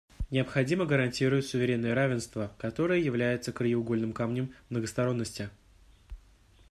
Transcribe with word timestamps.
Необходимо 0.31 0.85
гарантировать 0.87 1.45
суверенное 1.45 1.93
равенство, 1.93 2.55
которое 2.57 2.99
является 3.01 3.51
краеугольным 3.53 4.13
камнем 4.13 4.51
многосторонности. 4.69 5.51